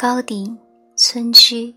[0.00, 0.56] 高鼎
[0.94, 1.74] 村居。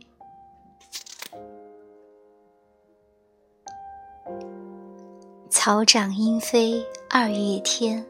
[5.49, 8.05] 草长莺飞二月天，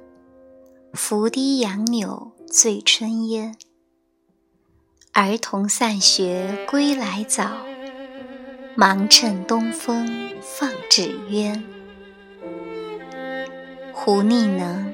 [0.91, 3.55] 拂堤杨柳醉春烟。
[5.13, 7.49] 儿童散学归来早，
[8.75, 11.63] 忙趁东风放纸鸢。
[13.93, 14.93] 胡逆能，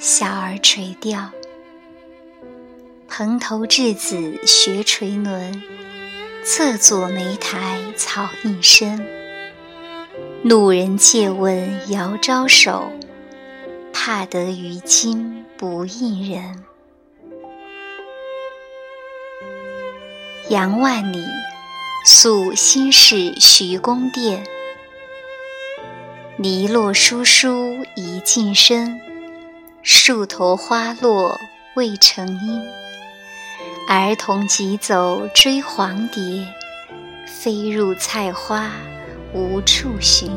[0.00, 1.30] 小儿垂钓。
[3.16, 5.62] 蓬头稚子学垂纶，
[6.44, 9.06] 侧坐莓苔草映身。
[10.42, 12.90] 路人借问遥招手，
[13.92, 16.64] 怕得鱼惊不应人。
[20.48, 21.24] 杨万里，
[22.04, 24.44] 宿新市徐公店。
[26.36, 29.00] 篱落疏疏一径深，
[29.84, 31.38] 树头花落
[31.76, 32.60] 未成阴。
[33.86, 36.46] 儿童急走追黄蝶，
[37.26, 38.70] 飞入菜花
[39.34, 40.30] 无处寻。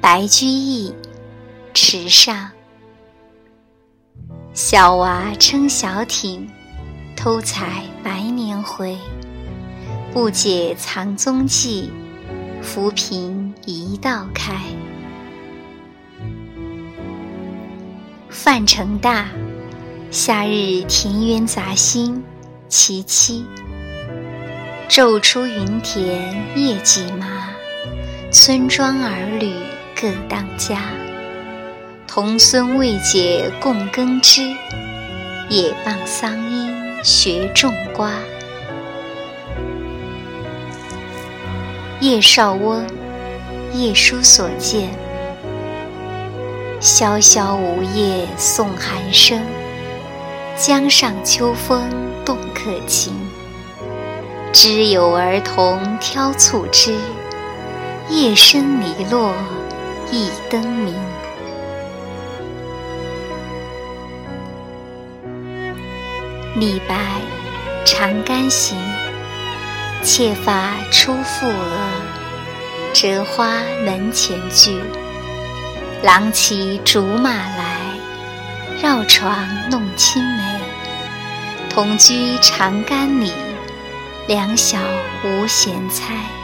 [0.00, 0.94] 白居易，
[1.74, 2.50] 池上。
[4.54, 6.48] 小娃撑小艇，
[7.14, 8.96] 偷采白年回。
[10.12, 11.92] 不解藏踪迹，
[12.62, 14.54] 浮萍一道开。
[18.30, 19.26] 范成大。
[20.12, 22.24] 夏日田园杂兴，
[22.68, 23.44] 其七。
[24.88, 27.50] 昼出耘田夜绩麻，
[28.32, 29.54] 村庄儿女
[29.94, 30.82] 各当家。
[32.08, 34.42] 童孙未解供耕织，
[35.48, 38.10] 也傍桑阴学种瓜。
[42.00, 42.84] 叶绍翁，
[43.72, 44.90] 夜书所见。
[46.80, 49.40] 萧萧梧叶送寒声。
[50.62, 51.90] 江上秋风
[52.22, 53.14] 动客情，
[54.52, 56.94] 知有儿童挑促织，
[58.10, 59.32] 夜深篱落
[60.12, 60.94] 一灯明。
[66.56, 66.94] 李白
[67.86, 68.76] 《长干行》：
[70.04, 71.78] 妾发初覆额，
[72.92, 74.78] 折花门前剧。
[76.02, 77.79] 郎骑竹马来，
[78.82, 80.42] 绕床弄青梅。
[81.68, 83.30] 同居长干里，
[84.26, 84.78] 两小
[85.22, 86.39] 无嫌猜。